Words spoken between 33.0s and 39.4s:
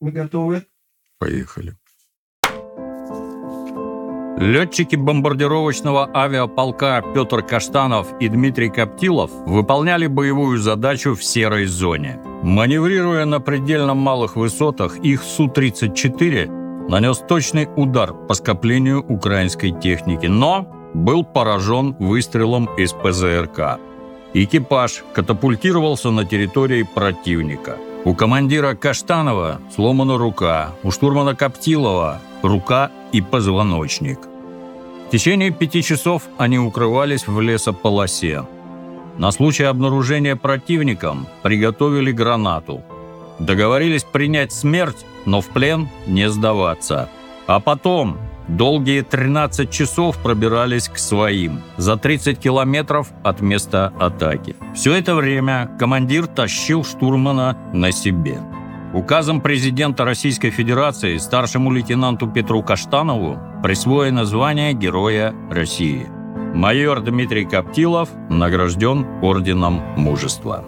и позвоночник. В течение пяти часов они укрывались в лесополосе. На